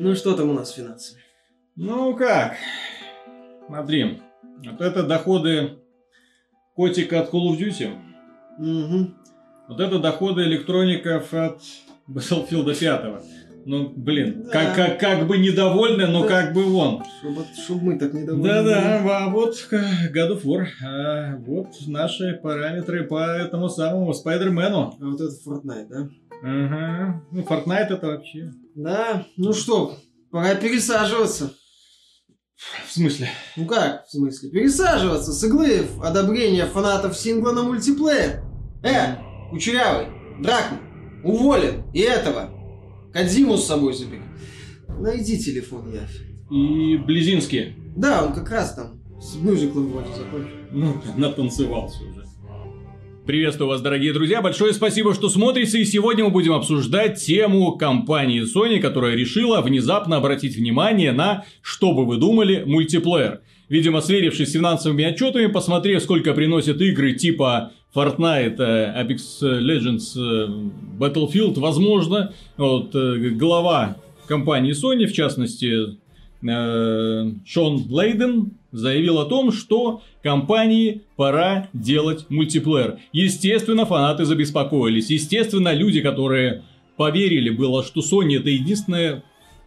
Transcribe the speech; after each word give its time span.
Ну 0.00 0.14
что 0.14 0.34
там 0.36 0.50
у 0.50 0.52
нас 0.52 0.70
с 0.70 0.74
финансами? 0.74 1.20
Ну 1.74 2.14
как? 2.16 2.54
Смотри, 3.66 4.22
вот 4.64 4.80
это 4.80 5.02
доходы 5.02 5.78
котика 6.76 7.20
от 7.20 7.32
Call 7.34 7.50
of 7.50 7.58
Duty. 7.58 7.90
Угу. 8.58 9.10
Вот 9.68 9.80
это 9.80 9.98
доходы 9.98 10.42
электроников 10.44 11.34
от 11.34 11.60
Battlefield 12.08 12.78
5. 12.78 13.22
Ну, 13.66 13.92
блин, 13.94 14.44
Да. 14.44 14.50
как, 14.52 14.76
как, 14.76 15.00
как 15.00 15.26
бы 15.26 15.36
недовольны, 15.36 16.06
но 16.06 16.22
Да. 16.22 16.28
как 16.28 16.54
бы 16.54 16.62
вон. 16.62 17.02
Чтобы, 17.18 17.44
чтоб 17.64 17.82
мы 17.82 17.98
так 17.98 18.14
недовольны. 18.14 18.48
Да-да, 18.48 19.00
а 19.26 19.28
вот 19.28 19.56
э, 19.72 20.10
God 20.14 20.30
of 20.40 20.44
War, 20.44 20.66
а 20.82 21.36
вот 21.38 21.66
наши 21.88 22.38
параметры 22.40 23.04
по 23.04 23.18
этому 23.18 23.68
самому 23.68 24.14
Спайдермену. 24.14 24.96
А 24.98 25.04
вот 25.04 25.20
это 25.20 25.34
Fortnite, 25.44 25.88
да? 25.88 26.08
Ага. 26.42 27.24
Ну, 27.32 27.42
Fortnite 27.42 27.88
это 27.90 28.06
вообще. 28.06 28.50
Да, 28.74 29.26
ну 29.36 29.52
что, 29.52 29.96
пора 30.30 30.54
пересаживаться. 30.54 31.52
В 32.86 32.90
смысле? 32.92 33.28
Ну 33.56 33.66
как, 33.66 34.06
в 34.06 34.10
смысле? 34.10 34.50
Пересаживаться 34.50 35.32
с 35.32 35.44
иглы 35.44 35.82
в 35.82 36.02
одобрение 36.02 36.66
фанатов 36.66 37.16
сингла 37.16 37.52
на 37.52 37.62
мультиплеер. 37.62 38.42
Э, 38.82 39.16
Кучерявый, 39.50 40.06
Дракман, 40.40 40.80
уволен. 41.24 41.84
И 41.92 42.00
этого. 42.00 42.50
Кадзиму 43.12 43.56
с 43.56 43.66
собой 43.66 43.94
забери. 43.94 44.22
Найди 44.88 45.38
телефон, 45.38 45.92
Яфи. 45.92 46.24
И 46.50 46.96
Близинский. 46.96 47.76
Да, 47.96 48.24
он 48.26 48.32
как 48.32 48.50
раз 48.50 48.74
там 48.74 49.00
с 49.20 49.36
мюзиклом 49.36 49.92
вроде 49.92 50.14
закончил. 50.14 50.56
Ну, 50.72 51.00
натанцевался 51.16 52.02
уже. 52.04 52.24
Приветствую 53.28 53.68
вас, 53.68 53.82
дорогие 53.82 54.14
друзья. 54.14 54.40
Большое 54.40 54.72
спасибо, 54.72 55.12
что 55.12 55.28
смотрите. 55.28 55.82
И 55.82 55.84
сегодня 55.84 56.24
мы 56.24 56.30
будем 56.30 56.54
обсуждать 56.54 57.22
тему 57.22 57.72
компании 57.72 58.42
Sony, 58.42 58.80
которая 58.80 59.16
решила 59.16 59.60
внезапно 59.60 60.16
обратить 60.16 60.56
внимание 60.56 61.12
на, 61.12 61.44
что 61.60 61.92
бы 61.92 62.06
вы 62.06 62.16
думали, 62.16 62.62
мультиплеер. 62.64 63.42
Видимо, 63.68 64.00
сверившись 64.00 64.48
с 64.48 64.52
финансовыми 64.52 65.04
отчетами, 65.04 65.44
посмотрев, 65.44 66.02
сколько 66.02 66.32
приносят 66.32 66.80
игры 66.80 67.12
типа 67.12 67.72
Fortnite, 67.94 68.56
э, 68.60 69.04
Apex 69.04 69.42
Legends, 69.42 70.16
э, 70.16 70.48
Battlefield, 70.98 71.60
возможно, 71.60 72.32
вот, 72.56 72.94
э, 72.94 73.28
глава 73.32 73.98
компании 74.26 74.72
Sony, 74.72 75.04
в 75.04 75.12
частности, 75.12 75.98
Шон 76.40 77.84
Лейден 77.90 78.52
заявил 78.72 79.18
о 79.18 79.24
том, 79.24 79.52
что 79.52 80.02
компании 80.22 81.02
пора 81.16 81.68
делать 81.72 82.26
мультиплеер. 82.28 82.98
Естественно, 83.12 83.86
фанаты 83.86 84.24
забеспокоились. 84.24 85.10
Естественно, 85.10 85.72
люди, 85.72 86.00
которые 86.00 86.64
поверили 86.96 87.50
было, 87.50 87.84
что 87.84 88.00
Sony 88.00 88.38
это 88.38 88.50
единственная 88.50 89.24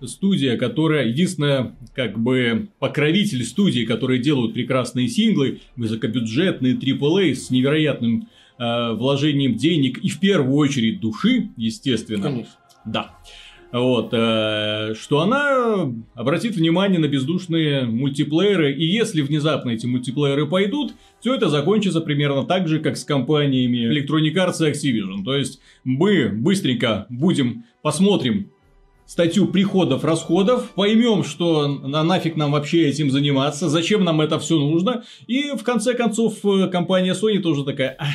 студия, 0.08 0.58
которая, 0.58 1.08
единственная, 1.08 1.76
как 1.94 2.20
бы, 2.20 2.70
покровитель 2.80 3.44
студии, 3.44 3.86
которые 3.86 4.20
делают 4.20 4.54
прекрасные 4.54 5.08
синглы, 5.08 5.62
высокобюджетные 5.76 6.76
AAA 6.76 7.36
с 7.36 7.50
невероятным 7.50 8.28
э, 8.58 8.94
вложением 8.94 9.56
денег 9.56 10.00
и 10.00 10.10
в 10.10 10.20
первую 10.20 10.56
очередь 10.56 11.00
души, 11.00 11.50
естественно. 11.56 12.24
Конечно. 12.24 12.54
Да. 12.86 13.16
Вот, 13.72 14.09
э, 14.11 14.94
что 15.00 15.22
она 15.22 15.94
обратит 16.14 16.55
внимание 16.55 17.00
на 17.00 17.08
бездушные 17.08 17.86
мультиплееры, 17.86 18.73
и 18.73 18.83
если 18.83 19.22
внезапно 19.22 19.69
эти 19.69 19.86
мультиплееры 19.86 20.45
пойдут, 20.45 20.94
все 21.22 21.36
это 21.36 21.50
закончится 21.50 22.02
примерно 22.02 22.44
так 22.44 22.67
же, 22.67 22.80
как 22.80 22.97
с 22.97 23.05
компаниями 23.05 23.89
Electronic 23.89 24.33
Arts 24.33 24.67
и 24.67 24.72
Activision. 24.72 25.23
То 25.23 25.36
есть 25.36 25.61
мы 25.86 26.30
быстренько 26.30 27.05
будем, 27.09 27.64
посмотрим 27.81 28.52
статью 29.05 29.47
приходов-расходов, 29.47 30.72
поймем, 30.72 31.23
что 31.23 31.67
на 31.67 32.02
нафиг 32.04 32.37
нам 32.37 32.52
вообще 32.52 32.87
этим 32.87 33.11
заниматься, 33.11 33.67
зачем 33.67 34.04
нам 34.04 34.21
это 34.21 34.39
все 34.39 34.58
нужно, 34.58 35.04
и 35.27 35.52
в 35.52 35.64
конце 35.64 35.93
концов 35.93 36.45
э, 36.45 36.67
компания 36.70 37.14
Sony 37.14 37.39
тоже 37.39 37.65
такая, 37.65 37.95
«А, 37.99 38.05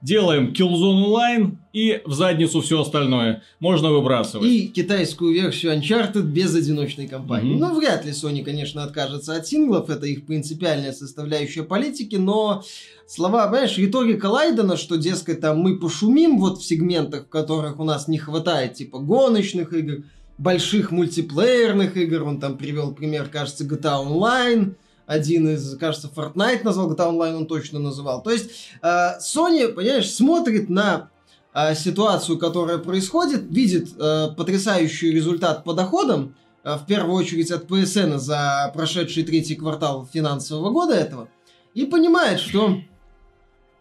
делаем 0.00 0.52
Killzone 0.52 1.06
Online 1.06 1.56
и 1.72 2.00
в 2.04 2.12
задницу 2.12 2.60
все 2.60 2.80
остальное 2.80 3.42
можно 3.60 3.90
выбрасывать. 3.90 4.48
И 4.48 4.68
китайскую 4.68 5.32
версию 5.32 5.76
Uncharted 5.76 6.22
без 6.22 6.54
одиночной 6.54 7.08
кампании. 7.08 7.52
Мгм. 7.54 7.60
Ну, 7.60 7.78
вряд 7.78 8.04
ли 8.04 8.12
Sony, 8.12 8.44
конечно, 8.44 8.84
откажется 8.84 9.34
от 9.34 9.46
синглов, 9.46 9.90
это 9.90 10.06
их 10.06 10.26
принципиальная 10.26 10.92
составляющая 10.92 11.62
политики, 11.62 12.16
но 12.16 12.62
слова, 13.06 13.46
понимаешь, 13.48 13.76
риторика 13.78 14.26
Лайдена, 14.26 14.76
что, 14.76 14.96
дескать, 14.96 15.40
там 15.40 15.58
мы 15.58 15.78
пошумим 15.78 16.38
вот 16.38 16.58
в 16.58 16.64
сегментах, 16.64 17.26
в 17.26 17.28
которых 17.28 17.80
у 17.80 17.84
нас 17.84 18.08
не 18.08 18.18
хватает, 18.18 18.74
типа, 18.74 18.98
гоночных 18.98 19.72
игр, 19.72 20.04
больших 20.38 20.92
мультиплеерных 20.92 21.96
игр, 21.96 22.22
он 22.22 22.38
там 22.38 22.56
привел 22.56 22.92
пример, 22.92 23.28
кажется, 23.28 23.64
GTA 23.64 24.06
Online, 24.06 24.74
один 25.08 25.48
из, 25.48 25.74
кажется, 25.78 26.10
Fortnite 26.14 26.64
назвал, 26.64 26.92
GTA 26.92 27.10
Online 27.10 27.34
он 27.34 27.46
точно 27.46 27.78
называл. 27.78 28.22
То 28.22 28.30
есть 28.30 28.50
э, 28.82 29.18
Sony, 29.20 29.66
понимаешь, 29.72 30.12
смотрит 30.12 30.68
на 30.68 31.08
э, 31.54 31.74
ситуацию, 31.74 32.36
которая 32.38 32.76
происходит, 32.76 33.44
видит 33.50 33.88
э, 33.98 34.28
потрясающий 34.36 35.10
результат 35.10 35.64
по 35.64 35.72
доходам, 35.72 36.36
э, 36.62 36.76
в 36.76 36.84
первую 36.84 37.16
очередь 37.16 37.50
от 37.50 37.64
PSN 37.64 38.18
за 38.18 38.70
прошедший 38.74 39.22
третий 39.22 39.56
квартал 39.56 40.06
финансового 40.12 40.70
года 40.70 40.92
этого, 40.92 41.30
и 41.72 41.86
понимает, 41.86 42.38
что 42.38 42.76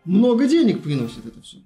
много 0.06 0.48
денег 0.48 0.82
приносит 0.82 1.26
это 1.26 1.42
все. 1.42 1.58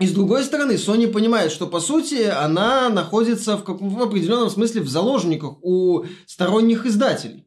И 0.00 0.08
с 0.08 0.12
другой 0.12 0.42
стороны, 0.42 0.72
Sony 0.72 1.06
понимает, 1.06 1.52
что 1.52 1.68
по 1.68 1.78
сути 1.78 2.24
она 2.24 2.88
находится 2.88 3.56
в, 3.56 3.62
каком, 3.62 3.90
в 3.90 4.02
определенном 4.02 4.50
смысле 4.50 4.80
в 4.80 4.88
заложниках 4.88 5.58
у 5.62 6.02
сторонних 6.26 6.84
издателей. 6.84 7.46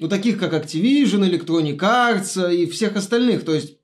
У 0.00 0.08
таких 0.08 0.38
как 0.38 0.52
Activision, 0.52 1.28
Electronic 1.28 1.78
Arts 1.78 2.54
и 2.54 2.66
всех 2.66 2.96
остальных. 2.96 3.44
То 3.44 3.54
есть, 3.54 3.78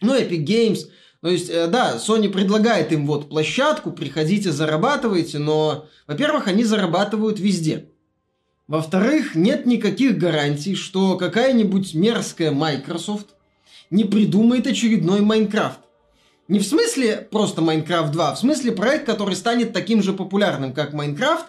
ну, 0.00 0.14
Epic 0.18 0.44
Games. 0.44 0.78
То 1.20 1.28
есть, 1.28 1.50
э, 1.50 1.66
да, 1.66 1.96
Sony 1.96 2.28
предлагает 2.28 2.92
им 2.92 3.06
вот 3.06 3.28
площадку, 3.28 3.90
приходите, 3.90 4.52
зарабатывайте, 4.52 5.38
но, 5.38 5.86
во-первых, 6.06 6.46
они 6.46 6.64
зарабатывают 6.64 7.38
везде. 7.38 7.90
Во-вторых, 8.68 9.34
нет 9.34 9.66
никаких 9.66 10.18
гарантий, 10.18 10.74
что 10.74 11.16
какая-нибудь 11.16 11.94
мерзкая 11.94 12.50
Microsoft 12.50 13.28
не 13.90 14.04
придумает 14.04 14.66
очередной 14.66 15.20
Майнкрафт. 15.20 15.80
Не 16.48 16.60
в 16.60 16.66
смысле 16.66 17.28
просто 17.30 17.60
Майнкрафт 17.60 18.12
2, 18.12 18.30
а 18.30 18.34
в 18.34 18.38
смысле 18.38 18.72
проект, 18.72 19.06
который 19.06 19.36
станет 19.36 19.72
таким 19.72 20.02
же 20.02 20.12
популярным, 20.12 20.72
как 20.72 20.92
Майнкрафт, 20.92 21.46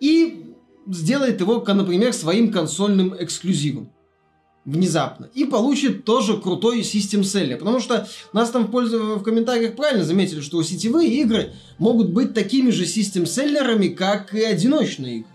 и 0.00 0.51
сделает 0.86 1.40
его, 1.40 1.64
например, 1.66 2.12
своим 2.12 2.52
консольным 2.52 3.14
эксклюзивом. 3.18 3.90
Внезапно. 4.64 5.28
И 5.34 5.44
получит 5.44 6.04
тоже 6.04 6.36
крутой 6.36 6.84
систем 6.84 7.24
селлер. 7.24 7.58
Потому 7.58 7.80
что 7.80 8.06
нас 8.32 8.50
там 8.50 8.66
в, 8.66 8.70
пользу, 8.70 9.16
в 9.16 9.22
комментариях 9.24 9.74
правильно 9.74 10.04
заметили, 10.04 10.40
что 10.40 10.62
сетевые 10.62 11.10
игры 11.14 11.52
могут 11.78 12.10
быть 12.10 12.32
такими 12.32 12.70
же 12.70 12.86
систем 12.86 13.26
селлерами, 13.26 13.88
как 13.88 14.32
и 14.34 14.42
одиночные 14.42 15.18
игры. 15.18 15.30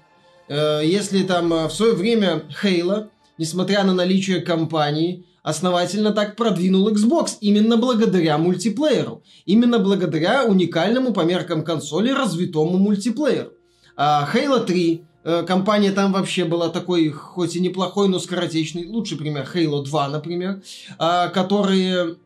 Э, 0.48 0.82
Если 0.84 1.24
там 1.24 1.52
э, 1.52 1.68
в 1.68 1.74
свое 1.74 1.94
время 1.94 2.44
Halo, 2.64 3.10
несмотря 3.38 3.84
на 3.84 3.94
наличие 3.94 4.40
компании, 4.40 5.26
основательно 5.44 6.12
так 6.12 6.38
продвинул 6.38 6.90
Xbox 6.90 7.32
именно 7.42 7.76
благодаря 7.76 8.38
мультиплееру. 8.38 9.24
Именно 9.46 9.80
благодаря 9.80 10.46
уникальному 10.46 11.12
по 11.12 11.22
меркам 11.22 11.66
консоли 11.66 12.12
развитому 12.12 12.78
мультиплееру. 12.78 13.52
А 13.98 14.30
Halo 14.34 14.66
3, 14.66 15.04
э, 15.04 15.17
компания 15.46 15.92
там 15.92 16.14
вообще 16.14 16.46
была 16.46 16.70
такой, 16.70 17.10
хоть 17.10 17.56
и 17.56 17.60
неплохой, 17.60 18.08
но 18.08 18.20
скоротечный. 18.20 18.88
Лучший 18.88 19.18
пример 19.18 19.50
Halo 19.54 19.84
2, 19.84 20.10
например, 20.10 20.62
а, 20.98 21.28
который 21.28 22.18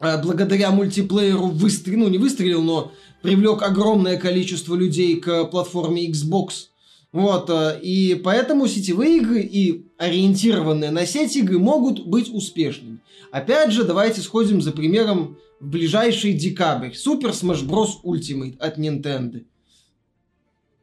а, 0.00 0.18
благодаря 0.18 0.72
мультиплееру 0.72 1.46
выстрелил, 1.46 2.00
ну 2.00 2.08
не 2.08 2.18
выстрелил, 2.18 2.62
но 2.62 2.92
привлек 3.22 3.62
огромное 3.62 4.18
количество 4.18 4.74
людей 4.74 5.16
к 5.20 5.44
платформе 5.44 6.10
Xbox. 6.10 6.68
Вот, 7.12 7.50
э, 7.50 7.78
и 7.82 8.14
поэтому 8.14 8.66
сетевые 8.66 9.18
игры 9.18 9.42
и 9.42 9.86
ориентированные 9.98 10.90
на 10.90 11.04
сеть 11.06 11.36
игры 11.36 11.58
могут 11.58 12.06
быть 12.06 12.32
успешными. 12.32 13.00
Опять 13.30 13.70
же, 13.70 13.84
давайте 13.84 14.22
сходим 14.22 14.62
за 14.62 14.72
примером 14.72 15.36
в 15.60 15.68
ближайший 15.68 16.32
декабрь. 16.32 16.92
Super 16.92 17.32
Smash 17.32 17.64
Bros. 17.66 18.02
Ultimate 18.02 18.58
от 18.58 18.78
Nintendo. 18.78 19.44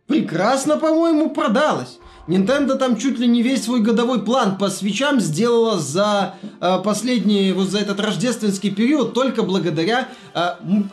Прекрасно, 0.09 0.77
по-моему, 0.77 1.29
продалось. 1.29 1.99
Nintendo 2.27 2.75
там 2.77 2.97
чуть 2.97 3.17
ли 3.19 3.27
не 3.27 3.41
весь 3.43 3.63
свой 3.63 3.79
годовой 3.81 4.21
план 4.23 4.57
по 4.57 4.69
свечам 4.69 5.19
сделала 5.19 5.79
за 5.79 6.35
э, 6.59 6.79
последний, 6.83 7.51
вот 7.53 7.69
за 7.69 7.79
этот 7.79 7.99
рождественский 7.99 8.71
период 8.71 9.13
только 9.13 9.43
благодаря 9.43 10.09
э, 10.33 10.39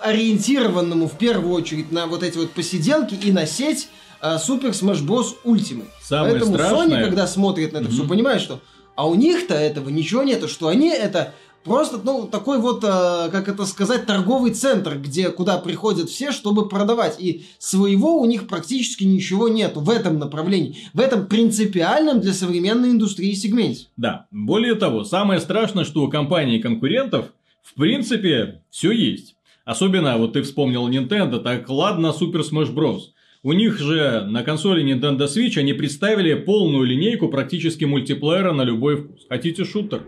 ориентированному 0.02 1.08
в 1.08 1.16
первую 1.18 1.52
очередь 1.54 1.92
на 1.92 2.06
вот 2.06 2.22
эти 2.22 2.36
вот 2.38 2.50
посиделки 2.52 3.14
и 3.14 3.32
на 3.32 3.46
сеть 3.46 3.88
э, 4.22 4.36
Super 4.36 4.70
Smash 4.72 5.04
Bros. 5.06 5.34
Ultimate. 5.44 5.88
Самое 6.02 6.32
Поэтому 6.32 6.54
страшное- 6.54 6.86
Sony, 7.00 7.04
когда 7.04 7.26
смотрит 7.26 7.72
на 7.72 7.78
это 7.78 7.90
все, 7.90 8.00
Мгм. 8.00 8.08
понимает, 8.08 8.40
что 8.40 8.60
а 8.94 9.06
у 9.06 9.14
них-то 9.14 9.52
этого 9.54 9.90
ничего 9.90 10.22
нету, 10.22 10.48
что 10.48 10.68
они 10.68 10.88
это 10.88 11.34
просто, 11.66 12.00
ну, 12.02 12.26
такой 12.26 12.58
вот, 12.58 12.82
э, 12.84 13.28
как 13.30 13.48
это 13.48 13.66
сказать, 13.66 14.06
торговый 14.06 14.52
центр, 14.52 14.96
где, 14.96 15.30
куда 15.30 15.58
приходят 15.58 16.08
все, 16.08 16.30
чтобы 16.30 16.68
продавать. 16.68 17.20
И 17.20 17.44
своего 17.58 18.20
у 18.20 18.24
них 18.24 18.46
практически 18.46 19.04
ничего 19.04 19.48
нету 19.48 19.80
в 19.80 19.90
этом 19.90 20.18
направлении, 20.18 20.76
в 20.94 21.00
этом 21.00 21.26
принципиальном 21.26 22.20
для 22.20 22.32
современной 22.32 22.90
индустрии 22.90 23.34
сегменте. 23.34 23.88
Да, 23.96 24.26
более 24.30 24.76
того, 24.76 25.04
самое 25.04 25.40
страшное, 25.40 25.84
что 25.84 26.02
у 26.04 26.08
компаний 26.08 26.60
конкурентов, 26.60 27.26
в 27.62 27.74
принципе, 27.74 28.62
все 28.70 28.92
есть. 28.92 29.34
Особенно, 29.64 30.16
вот 30.16 30.34
ты 30.34 30.42
вспомнил 30.42 30.88
Nintendo, 30.88 31.40
так 31.40 31.68
ладно, 31.68 32.14
Super 32.18 32.42
Smash 32.48 32.72
Bros. 32.72 33.00
У 33.42 33.52
них 33.52 33.78
же 33.78 34.24
на 34.28 34.42
консоли 34.44 34.84
Nintendo 34.84 35.26
Switch 35.26 35.58
они 35.58 35.72
представили 35.72 36.34
полную 36.34 36.84
линейку 36.84 37.28
практически 37.28 37.84
мультиплеера 37.84 38.52
на 38.52 38.62
любой 38.62 38.96
вкус. 38.96 39.26
Хотите 39.28 39.64
шутер? 39.64 40.02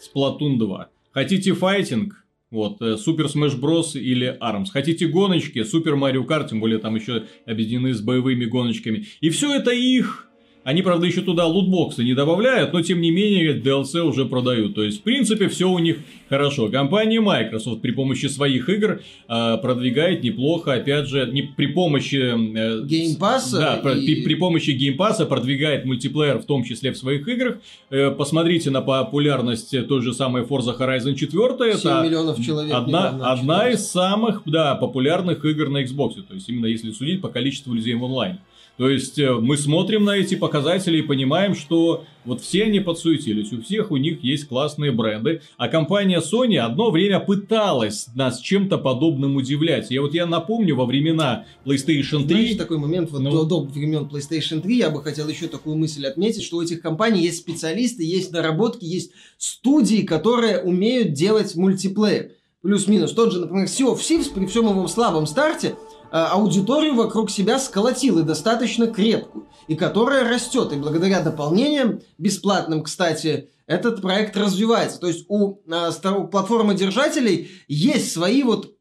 Splatoon 0.00 0.58
2. 0.58 0.88
Хотите 1.12 1.54
файтинг? 1.54 2.24
Вот, 2.50 2.80
э, 2.80 2.94
Super 2.94 3.26
Smash 3.26 3.58
Bros. 3.60 3.98
или 3.98 4.36
ARMS. 4.40 4.70
Хотите 4.70 5.08
гоночки? 5.08 5.58
Super 5.60 5.94
Mario 5.94 6.26
Kart, 6.26 6.48
тем 6.48 6.60
более 6.60 6.78
там 6.78 6.94
еще 6.94 7.24
объединены 7.44 7.92
с 7.92 8.00
боевыми 8.00 8.44
гоночками. 8.44 9.06
И 9.20 9.30
все 9.30 9.54
это 9.54 9.72
их 9.72 10.25
они, 10.66 10.82
правда, 10.82 11.06
еще 11.06 11.20
туда 11.20 11.46
лутбоксы 11.46 12.02
не 12.02 12.12
добавляют, 12.12 12.72
но 12.72 12.82
тем 12.82 13.00
не 13.00 13.12
менее 13.12 13.56
DLC 13.56 14.00
уже 14.00 14.24
продают. 14.24 14.74
То 14.74 14.82
есть, 14.82 14.98
в 14.98 15.02
принципе, 15.04 15.46
все 15.46 15.70
у 15.70 15.78
них 15.78 15.98
хорошо. 16.28 16.68
Компания 16.68 17.20
Microsoft 17.20 17.82
при 17.82 17.92
помощи 17.92 18.26
своих 18.26 18.68
игр 18.68 19.00
э, 19.28 19.58
продвигает 19.58 20.24
неплохо, 20.24 20.72
опять 20.72 21.06
же, 21.06 21.30
не 21.30 21.42
при 21.42 21.68
помощи... 21.68 22.16
Э, 22.16 22.84
Pass. 23.16 23.52
Да, 23.52 23.76
и... 23.76 24.14
при, 24.16 24.24
при 24.24 24.34
помощи 24.34 24.70
Pass 24.98 25.24
продвигает 25.24 25.84
мультиплеер, 25.84 26.38
в 26.38 26.46
том 26.46 26.64
числе 26.64 26.90
в 26.90 26.98
своих 26.98 27.28
играх. 27.28 27.58
Э, 27.90 28.10
посмотрите 28.10 28.70
на 28.70 28.80
популярность 28.80 29.86
той 29.86 30.02
же 30.02 30.12
самой 30.12 30.42
Forza 30.42 30.76
Horizon 30.76 31.14
4. 31.14 31.76
7 31.76 31.90
это 31.90 32.02
миллионов 32.02 32.44
человек. 32.44 32.74
Одна, 32.74 33.10
одна 33.30 33.70
из 33.70 33.86
самых 33.86 34.42
да, 34.46 34.74
популярных 34.74 35.44
игр 35.44 35.68
на 35.68 35.84
Xbox. 35.84 36.14
То 36.26 36.34
есть, 36.34 36.48
именно 36.48 36.66
если 36.66 36.90
судить 36.90 37.20
по 37.20 37.28
количеству 37.28 37.72
людей 37.72 37.94
в 37.94 38.04
онлайне. 38.04 38.40
То 38.76 38.90
есть 38.90 39.18
э, 39.18 39.32
мы 39.32 39.56
смотрим 39.56 40.04
на 40.04 40.16
эти 40.16 40.34
показатели 40.34 40.98
и 40.98 41.02
понимаем, 41.02 41.54
что 41.54 42.04
вот 42.26 42.42
все 42.42 42.64
они 42.64 42.80
подсуетились, 42.80 43.52
у 43.52 43.62
всех 43.62 43.90
у 43.90 43.96
них 43.96 44.22
есть 44.22 44.48
классные 44.48 44.92
бренды, 44.92 45.40
а 45.56 45.68
компания 45.68 46.20
Sony 46.20 46.56
одно 46.56 46.90
время 46.90 47.20
пыталась 47.20 48.08
нас 48.14 48.40
чем-то 48.40 48.78
подобным 48.78 49.36
удивлять. 49.36 49.90
Я 49.90 50.02
вот 50.02 50.12
я 50.12 50.26
напомню, 50.26 50.76
во 50.76 50.84
времена 50.84 51.46
PlayStation 51.64 52.26
3... 52.26 52.28
Знаешь, 52.28 52.56
такой 52.56 52.78
момент, 52.78 53.10
вот 53.10 53.22
ну... 53.22 53.30
до, 53.30 53.44
до 53.44 53.60
времен 53.60 54.10
PlayStation 54.12 54.60
3 54.60 54.76
я 54.76 54.90
бы 54.90 55.02
хотел 55.02 55.26
еще 55.28 55.46
такую 55.46 55.76
мысль 55.76 56.04
отметить, 56.06 56.42
что 56.42 56.58
у 56.58 56.62
этих 56.62 56.82
компаний 56.82 57.22
есть 57.22 57.38
специалисты, 57.38 58.04
есть 58.04 58.32
наработки, 58.32 58.84
есть 58.84 59.12
студии, 59.38 60.02
которые 60.02 60.60
умеют 60.60 61.12
делать 61.12 61.54
мультиплеер. 61.54 62.32
Плюс-минус. 62.62 63.12
Тот 63.12 63.32
же, 63.32 63.40
например, 63.40 63.66
Sea 63.66 63.94
of 63.94 63.98
Thieves 63.98 64.34
при 64.34 64.44
всем 64.46 64.68
его 64.68 64.88
слабом 64.88 65.28
старте 65.28 65.76
аудиторию 66.10 66.94
вокруг 66.94 67.30
себя 67.30 67.58
сколотил 67.58 68.18
и 68.18 68.22
достаточно 68.22 68.86
крепкую, 68.86 69.46
и 69.68 69.74
которая 69.74 70.28
растет. 70.28 70.72
И 70.72 70.76
благодаря 70.76 71.20
дополнениям, 71.20 72.00
бесплатным, 72.18 72.82
кстати, 72.82 73.50
этот 73.66 74.00
проект 74.00 74.36
развивается. 74.36 75.00
То 75.00 75.08
есть 75.08 75.24
у 75.28 75.58
э, 75.66 75.90
платформодержателей 76.30 77.50
есть 77.68 78.12
свои 78.12 78.42
вот 78.42 78.74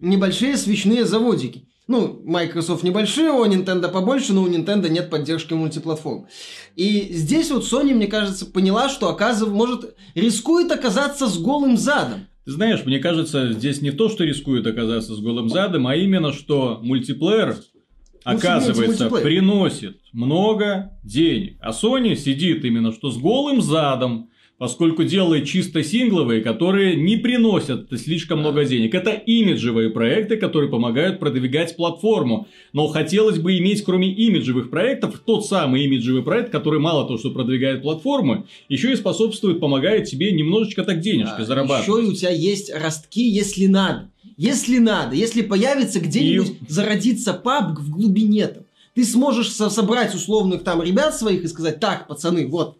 небольшие 0.00 0.56
свечные 0.56 1.04
заводики. 1.04 1.68
Ну, 1.88 2.20
Microsoft 2.24 2.84
небольшие, 2.84 3.32
у 3.32 3.44
Nintendo 3.44 3.90
побольше, 3.90 4.32
но 4.32 4.42
у 4.42 4.48
Nintendo 4.48 4.88
нет 4.88 5.10
поддержки 5.10 5.52
мультиплатформ. 5.52 6.28
И 6.76 7.12
здесь 7.12 7.50
вот 7.50 7.64
Sony, 7.64 7.92
мне 7.92 8.06
кажется, 8.06 8.46
поняла, 8.46 8.88
что 8.88 9.08
оказывается, 9.08 9.54
может, 9.54 9.96
рискует 10.14 10.70
оказаться 10.70 11.26
с 11.26 11.38
голым 11.38 11.76
задом. 11.76 12.28
Ты 12.44 12.50
знаешь, 12.50 12.84
мне 12.84 12.98
кажется, 12.98 13.52
здесь 13.52 13.82
не 13.82 13.92
то, 13.92 14.08
что 14.08 14.24
рискует 14.24 14.66
оказаться 14.66 15.14
с 15.14 15.20
голым 15.20 15.48
задом, 15.48 15.86
а 15.86 15.94
именно, 15.94 16.32
что 16.32 16.80
мультиплеер, 16.82 17.56
ну, 18.24 18.32
оказывается, 18.32 19.04
мультиплеер. 19.04 19.24
приносит 19.24 20.00
много 20.12 20.98
денег. 21.04 21.58
А 21.60 21.70
Sony 21.70 22.16
сидит 22.16 22.64
именно 22.64 22.92
что 22.92 23.10
с 23.10 23.16
голым 23.16 23.62
задом, 23.62 24.30
поскольку 24.62 25.02
делает 25.02 25.48
чисто 25.48 25.82
сингловые, 25.82 26.40
которые 26.40 26.94
не 26.94 27.16
приносят 27.16 27.88
слишком 28.00 28.38
много 28.38 28.64
денег. 28.64 28.94
Это 28.94 29.10
имиджевые 29.10 29.90
проекты, 29.90 30.36
которые 30.36 30.70
помогают 30.70 31.18
продвигать 31.18 31.74
платформу. 31.74 32.46
Но 32.72 32.86
хотелось 32.86 33.40
бы 33.40 33.58
иметь, 33.58 33.82
кроме 33.82 34.12
имиджевых 34.14 34.70
проектов, 34.70 35.20
тот 35.26 35.44
самый 35.44 35.82
имиджевый 35.82 36.22
проект, 36.22 36.52
который 36.52 36.78
мало 36.78 37.04
того, 37.08 37.18
что 37.18 37.32
продвигает 37.32 37.82
платформу, 37.82 38.46
еще 38.68 38.92
и 38.92 38.94
способствует, 38.94 39.58
помогает 39.58 40.04
тебе 40.04 40.30
немножечко 40.30 40.84
так 40.84 41.00
денежки 41.00 41.40
а, 41.40 41.44
зарабатывать. 41.44 41.88
Еще 41.88 42.06
и 42.06 42.10
у 42.12 42.14
тебя 42.14 42.30
есть 42.30 42.72
ростки, 42.72 43.28
если 43.28 43.66
надо. 43.66 44.12
Если 44.36 44.78
надо, 44.78 45.16
если 45.16 45.42
появится 45.42 45.98
где-нибудь, 45.98 46.50
и... 46.50 46.72
зародится 46.72 47.32
паб 47.32 47.76
в 47.76 47.90
глубине 47.90 48.46
там, 48.46 48.62
ты 48.94 49.04
сможешь 49.04 49.50
собрать 49.50 50.14
условных 50.14 50.62
там 50.62 50.82
ребят 50.82 51.16
своих 51.16 51.42
и 51.42 51.48
сказать, 51.48 51.80
так, 51.80 52.06
пацаны, 52.06 52.46
вот, 52.46 52.76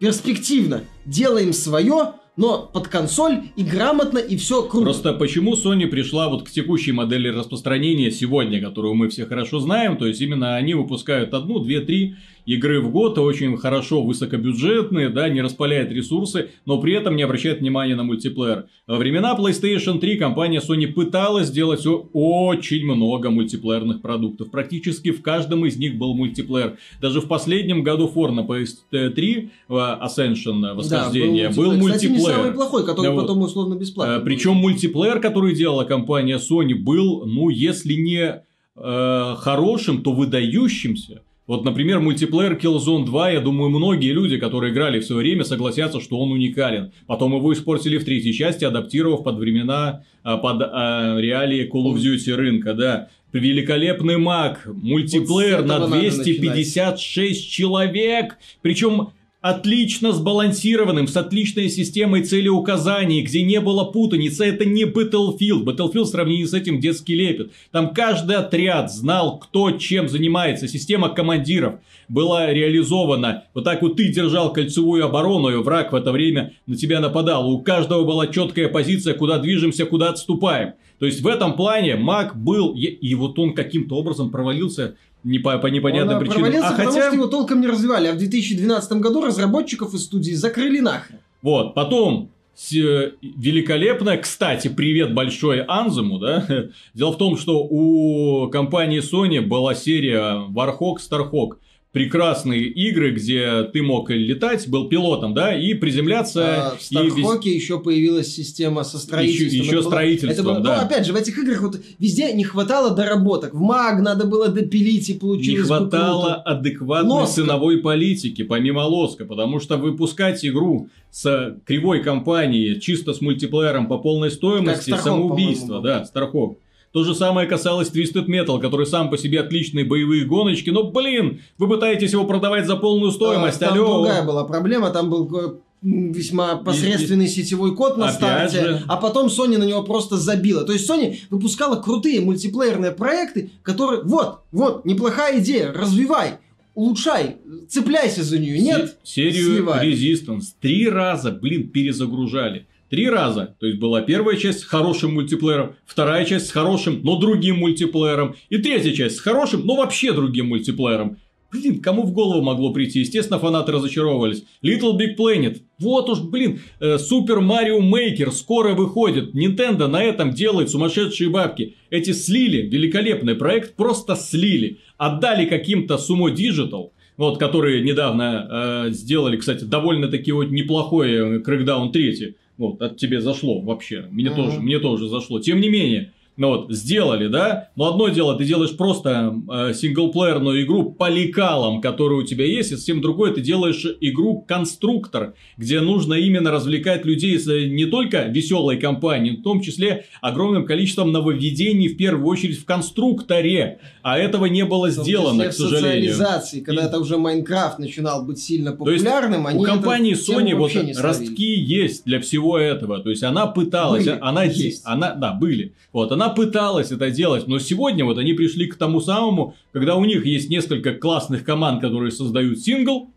перспективно. 0.00 0.84
Делаем 1.04 1.52
свое, 1.52 2.14
но 2.36 2.68
под 2.72 2.88
консоль 2.88 3.42
и 3.54 3.62
грамотно, 3.62 4.18
и 4.18 4.36
все 4.36 4.62
круто. 4.62 4.86
Просто 4.86 5.12
почему 5.12 5.54
Sony 5.54 5.86
пришла 5.86 6.28
вот 6.28 6.42
к 6.42 6.50
текущей 6.50 6.92
модели 6.92 7.28
распространения 7.28 8.10
сегодня, 8.10 8.60
которую 8.60 8.94
мы 8.94 9.08
все 9.10 9.26
хорошо 9.26 9.60
знаем, 9.60 9.98
то 9.98 10.06
есть 10.06 10.20
именно 10.20 10.56
они 10.56 10.74
выпускают 10.74 11.34
одну, 11.34 11.60
две, 11.60 11.80
три 11.80 12.16
игры 12.46 12.80
в 12.80 12.90
год, 12.90 13.18
очень 13.18 13.56
хорошо 13.56 14.02
высокобюджетные, 14.02 15.08
да, 15.08 15.28
не 15.28 15.40
распаляет 15.40 15.92
ресурсы, 15.92 16.50
но 16.66 16.80
при 16.80 16.94
этом 16.94 17.16
не 17.16 17.22
обращает 17.22 17.60
внимания 17.60 17.94
на 17.94 18.02
мультиплеер. 18.02 18.66
Во 18.86 18.96
времена 18.96 19.36
PlayStation 19.38 19.98
3 19.98 20.16
компания 20.16 20.60
Sony 20.60 20.86
пыталась 20.86 21.48
сделать 21.48 21.84
очень 22.12 22.84
много 22.84 23.30
мультиплеерных 23.30 24.02
продуктов. 24.02 24.50
Практически 24.50 25.12
в 25.12 25.22
каждом 25.22 25.64
из 25.66 25.76
них 25.76 25.96
был 25.96 26.14
мультиплеер. 26.14 26.78
Даже 27.00 27.20
в 27.20 27.28
последнем 27.28 27.82
году 27.82 28.10
For 28.14 28.30
на 28.30 28.40
PS3 28.40 29.48
э, 29.68 29.72
Ascension 29.72 30.74
восхождение 30.74 31.48
да, 31.48 31.54
был, 31.54 31.70
был 31.70 31.76
мультиплеер. 31.76 32.18
Кстати, 32.18 32.36
не 32.36 32.42
самый 32.42 32.52
плохой, 32.52 32.86
который 32.86 33.14
да, 33.14 33.20
потом 33.20 33.42
условно 33.42 33.74
бесплатный. 33.74 34.16
Э, 34.16 34.20
Причем 34.20 34.56
мультиплеер, 34.56 35.20
который 35.20 35.54
делала 35.54 35.84
компания 35.84 36.38
Sony, 36.38 36.74
был, 36.74 37.26
ну, 37.26 37.48
если 37.48 37.94
не 37.94 38.42
э, 38.76 39.34
хорошим, 39.38 40.02
то 40.02 40.12
выдающимся. 40.12 41.22
Вот, 41.50 41.64
например, 41.64 41.98
мультиплеер 41.98 42.52
Killzone 42.52 43.04
2, 43.04 43.30
я 43.30 43.40
думаю, 43.40 43.70
многие 43.70 44.12
люди, 44.12 44.38
которые 44.38 44.72
играли 44.72 45.00
в 45.00 45.04
свое 45.04 45.22
время, 45.22 45.42
согласятся, 45.42 46.00
что 46.00 46.16
он 46.20 46.30
уникален. 46.30 46.92
Потом 47.08 47.34
его 47.34 47.52
испортили 47.52 47.98
в 47.98 48.04
третьей 48.04 48.32
части, 48.32 48.64
адаптировав 48.64 49.24
под 49.24 49.36
времена, 49.36 50.04
а, 50.22 50.36
под 50.36 50.62
а, 50.62 51.16
реалии 51.18 51.68
Call 51.68 51.92
of 51.92 51.96
Duty 51.96 52.36
рынка, 52.36 52.74
да. 52.74 53.08
Великолепный 53.32 54.16
маг, 54.16 54.62
мультиплеер 54.64 55.62
вот 55.62 55.66
на 55.66 55.88
256 55.88 57.50
человек. 57.50 58.38
Причем 58.62 59.08
отлично 59.40 60.12
сбалансированным, 60.12 61.08
с 61.08 61.16
отличной 61.16 61.70
системой 61.70 62.22
целеуказаний, 62.22 63.22
где 63.22 63.42
не 63.42 63.60
было 63.60 63.84
путаницы. 63.84 64.44
Это 64.44 64.64
не 64.64 64.84
Battlefield. 64.84 65.64
Battlefield 65.64 66.04
в 66.04 66.08
сравнении 66.08 66.44
с 66.44 66.52
этим 66.52 66.78
детский 66.78 67.14
лепет. 67.14 67.52
Там 67.70 67.94
каждый 67.94 68.36
отряд 68.36 68.92
знал, 68.92 69.38
кто 69.38 69.70
чем 69.72 70.08
занимается. 70.08 70.68
Система 70.68 71.08
командиров 71.08 71.80
была 72.08 72.52
реализована. 72.52 73.44
Вот 73.54 73.64
так 73.64 73.80
вот 73.82 73.96
ты 73.96 74.12
держал 74.12 74.52
кольцевую 74.52 75.04
оборону, 75.04 75.48
и 75.48 75.62
враг 75.62 75.92
в 75.92 75.96
это 75.96 76.12
время 76.12 76.52
на 76.66 76.76
тебя 76.76 77.00
нападал. 77.00 77.50
У 77.50 77.60
каждого 77.62 78.04
была 78.04 78.26
четкая 78.26 78.68
позиция, 78.68 79.14
куда 79.14 79.38
движемся, 79.38 79.86
куда 79.86 80.10
отступаем. 80.10 80.74
То 80.98 81.06
есть 81.06 81.22
в 81.22 81.26
этом 81.26 81.54
плане 81.54 81.96
маг 81.96 82.36
был, 82.36 82.74
и 82.74 83.14
вот 83.14 83.38
он 83.38 83.54
каким-то 83.54 83.94
образом 83.94 84.30
провалился 84.30 84.96
не 85.24 85.38
по, 85.38 85.58
по 85.58 85.66
непонятным 85.66 86.18
Он 86.18 86.24
причинам. 86.24 86.44
а 86.62 86.70
потому 86.70 86.90
хотя... 86.90 87.06
что 87.06 87.14
его 87.14 87.26
толком 87.26 87.60
не 87.60 87.66
развивали, 87.66 88.08
а 88.08 88.12
в 88.12 88.18
2012 88.18 88.92
году 88.94 89.24
разработчиков 89.24 89.94
из 89.94 90.04
студии 90.04 90.32
закрыли 90.32 90.80
нахрен. 90.80 91.18
Вот, 91.42 91.74
потом 91.74 92.30
э, 92.72 93.12
великолепно. 93.22 94.16
Кстати, 94.16 94.68
привет 94.68 95.14
большой 95.14 95.62
Анзуму, 95.62 96.18
да? 96.18 96.46
Дело 96.94 97.12
в 97.12 97.18
том, 97.18 97.36
что 97.36 97.62
у 97.62 98.48
компании 98.50 99.00
Sony 99.00 99.40
была 99.40 99.74
серия 99.74 100.48
Warhawk, 100.48 100.96
Starhawk 100.98 101.56
прекрасные 101.92 102.66
игры, 102.66 103.10
где 103.10 103.64
ты 103.64 103.82
мог 103.82 104.10
летать, 104.10 104.68
был 104.68 104.88
пилотом, 104.88 105.34
да, 105.34 105.54
и 105.56 105.74
приземляться. 105.74 106.72
А, 106.72 106.76
в 106.76 106.82
Стархоке 106.82 107.50
вез... 107.50 107.62
еще 107.62 107.80
появилась 107.80 108.32
система 108.32 108.84
со 108.84 108.98
строительством. 108.98 109.48
Еще, 109.48 109.58
еще 109.58 109.78
это 109.78 109.88
строительством, 109.88 110.54
было... 110.54 110.60
да. 110.60 110.76
Ну, 110.76 110.86
опять 110.86 111.06
же, 111.06 111.12
в 111.12 111.16
этих 111.16 111.36
играх 111.38 111.62
вот 111.62 111.80
везде 111.98 112.32
не 112.32 112.44
хватало 112.44 112.94
доработок. 112.94 113.54
В 113.54 113.60
МАГ 113.60 114.02
надо 114.02 114.26
было 114.26 114.48
допилить 114.48 115.08
и 115.10 115.14
получилось 115.14 115.68
Не 115.68 115.76
хватало 115.78 116.34
адекватной 116.34 117.10
Лоска. 117.10 117.34
ценовой 117.34 117.78
политики, 117.78 118.42
помимо 118.42 118.80
лоска, 118.80 119.24
потому 119.24 119.58
что 119.58 119.76
выпускать 119.76 120.44
игру 120.44 120.88
с 121.10 121.56
кривой 121.66 122.04
компанией, 122.04 122.80
чисто 122.80 123.14
с 123.14 123.20
мультиплеером 123.20 123.88
по 123.88 123.98
полной 123.98 124.30
стоимости, 124.30 124.90
самоубийство, 124.90 125.80
да, 125.80 126.04
Стархок. 126.04 126.58
То 126.92 127.04
же 127.04 127.14
самое 127.14 127.46
касалось 127.46 127.90
Twisted 127.90 128.26
Metal, 128.26 128.60
который 128.60 128.84
сам 128.86 129.10
по 129.10 129.16
себе 129.16 129.40
отличные 129.40 129.84
боевые 129.84 130.24
гоночки, 130.24 130.70
но, 130.70 130.90
блин, 130.90 131.40
вы 131.56 131.68
пытаетесь 131.68 132.12
его 132.12 132.24
продавать 132.24 132.66
за 132.66 132.76
полную 132.76 133.12
стоимость, 133.12 133.62
а, 133.62 133.66
там 133.68 133.74
алло. 133.78 133.94
другая 133.98 134.24
была 134.24 134.44
проблема, 134.44 134.90
там 134.90 135.08
был 135.08 135.60
весьма 135.82 136.56
посредственный 136.56 137.28
сетевой 137.28 137.74
код 137.74 137.96
на 137.96 138.08
Опять 138.08 138.50
старте, 138.50 138.60
же. 138.60 138.82
а 138.88 138.96
потом 138.96 139.28
Sony 139.28 139.56
на 139.56 139.64
него 139.64 139.82
просто 139.82 140.16
забила. 140.16 140.64
То 140.64 140.72
есть 140.72 140.88
Sony 140.90 141.18
выпускала 141.30 141.80
крутые 141.80 142.20
мультиплеерные 142.20 142.90
проекты, 142.90 143.50
которые, 143.62 144.02
вот, 144.02 144.40
вот, 144.52 144.84
неплохая 144.84 145.38
идея, 145.40 145.72
развивай, 145.72 146.38
улучшай, 146.74 147.36
цепляйся 147.68 148.22
за 148.24 148.38
нее. 148.38 148.58
Нет, 148.60 148.96
Се- 149.04 149.32
Серию 149.32 149.54
сливай. 149.56 149.88
Resistance 149.90 150.44
три 150.60 150.88
раза, 150.88 151.30
блин, 151.30 151.68
перезагружали. 151.70 152.66
Три 152.90 153.08
раза. 153.08 153.56
То 153.60 153.66
есть 153.66 153.78
была 153.78 154.02
первая 154.02 154.36
часть 154.36 154.60
с 154.60 154.64
хорошим 154.64 155.14
мультиплеером, 155.14 155.76
вторая 155.86 156.24
часть 156.24 156.48
с 156.48 156.50
хорошим, 156.50 157.00
но 157.04 157.16
другим 157.16 157.58
мультиплеером, 157.58 158.34
и 158.48 158.58
третья 158.58 158.92
часть 158.92 159.16
с 159.16 159.20
хорошим, 159.20 159.64
но 159.64 159.76
вообще 159.76 160.12
другим 160.12 160.48
мультиплеером. 160.48 161.16
Блин, 161.52 161.80
кому 161.80 162.02
в 162.02 162.12
голову 162.12 162.42
могло 162.42 162.72
прийти? 162.72 163.00
Естественно, 163.00 163.38
фанаты 163.38 163.72
разочаровывались. 163.72 164.44
Little 164.62 164.96
Big 164.96 165.16
Planet. 165.16 165.58
Вот 165.78 166.08
уж, 166.08 166.20
блин, 166.20 166.60
э, 166.80 166.96
Super 166.96 167.40
Mario 167.40 167.80
Maker 167.80 168.30
скоро 168.30 168.74
выходит. 168.74 169.34
Nintendo 169.34 169.86
на 169.86 170.02
этом 170.02 170.32
делает 170.32 170.70
сумасшедшие 170.70 171.28
бабки. 171.28 171.76
Эти 171.90 172.12
слили, 172.12 172.62
великолепный 172.62 173.34
проект, 173.34 173.74
просто 173.74 174.14
слили. 174.14 174.78
Отдали 174.96 175.46
каким-то 175.46 175.94
Sumo 175.94 176.32
Digital, 176.32 176.90
вот, 177.16 177.38
которые 177.38 177.82
недавно 177.82 178.86
э, 178.88 178.90
сделали, 178.92 179.36
кстати, 179.36 179.64
довольно-таки 179.64 180.30
вот 180.30 180.50
неплохой 180.50 181.12
э, 181.12 181.38
Crackdown 181.40 181.90
3. 181.90 182.36
Вот, 182.60 182.82
от 182.82 182.98
тебе 182.98 183.22
зашло 183.22 183.58
вообще. 183.62 184.06
Мне, 184.10 184.28
Мгм. 184.28 184.36
тоже, 184.36 184.60
мне 184.60 184.78
тоже 184.80 185.08
зашло. 185.08 185.40
Тем 185.40 185.62
не 185.62 185.70
менее, 185.70 186.12
ну 186.40 186.48
вот, 186.48 186.72
сделали, 186.72 187.26
да? 187.26 187.68
Но 187.76 187.88
одно 187.92 188.08
дело, 188.08 188.34
ты 188.34 188.46
делаешь 188.46 188.74
просто 188.74 189.34
э, 189.52 189.74
синглплеерную 189.74 190.62
игру 190.64 190.90
по 190.90 191.10
лекалам, 191.10 191.82
которые 191.82 192.20
у 192.20 192.22
тебя 192.22 192.46
есть, 192.46 192.72
и 192.72 192.76
совсем 192.76 193.02
другое, 193.02 193.34
ты 193.34 193.42
делаешь 193.42 193.84
игру 194.00 194.40
конструктор, 194.48 195.34
где 195.58 195.80
нужно 195.80 196.14
именно 196.14 196.50
развлекать 196.50 197.04
людей 197.04 197.38
с 197.38 197.46
э, 197.46 197.66
не 197.66 197.84
только 197.84 198.22
веселой 198.22 198.78
компанией, 198.78 199.36
в 199.36 199.42
том 199.42 199.60
числе 199.60 200.06
огромным 200.22 200.64
количеством 200.64 201.12
нововведений, 201.12 201.88
в 201.88 201.98
первую 201.98 202.26
очередь 202.26 202.58
в 202.58 202.64
конструкторе. 202.64 203.80
А 204.00 204.16
этого 204.16 204.46
не 204.46 204.64
было 204.64 204.88
сделано, 204.88 205.44
к 205.48 205.52
сожалению. 205.52 206.10
социализации, 206.10 206.60
когда 206.60 206.84
И- 206.84 206.86
это 206.86 207.00
уже 207.00 207.18
Minecraft 207.18 207.78
начинал 207.78 208.24
быть 208.24 208.38
сильно 208.38 208.72
То 208.72 208.90
есть 208.90 209.04
популярным, 209.04 209.46
они 209.46 209.60
у 209.60 209.62
компании 209.62 210.14
Sony 210.14 210.54
вот 210.54 210.72
ростки 210.96 211.54
есть 211.54 212.06
для 212.06 212.18
всего 212.18 212.56
этого. 212.56 213.00
То 213.00 213.10
есть 213.10 213.24
она 213.24 213.46
пыталась, 213.46 214.06
Были, 214.06 214.18
она 214.22 214.44
есть. 214.44 214.80
она, 214.86 215.12
да, 215.14 215.34
были. 215.34 215.74
Вот, 215.92 216.12
она 216.12 216.29
пыталась 216.30 216.92
это 216.92 217.10
делать, 217.10 217.46
но 217.46 217.58
сегодня 217.58 218.04
вот 218.04 218.18
они 218.18 218.32
пришли 218.32 218.66
к 218.66 218.76
тому 218.76 219.00
самому, 219.00 219.54
когда 219.72 219.96
у 219.96 220.04
них 220.04 220.24
есть 220.24 220.50
несколько 220.50 220.94
классных 220.94 221.44
команд, 221.44 221.80
которые 221.80 222.10
создают 222.10 222.58
сингл, 222.58 223.10